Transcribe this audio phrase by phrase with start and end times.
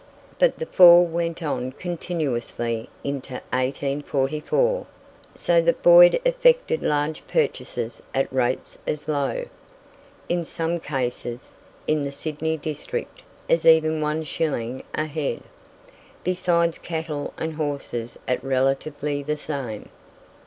[0.39, 4.87] But the fall went on continuously into 1844,
[5.35, 9.45] so that Boyd effected large purchases at rates as low,
[10.27, 11.53] in some cases,
[11.85, 15.43] in the Sydney district, as even one shilling a head,
[16.23, 19.87] besides cattle and horses at relatively the same.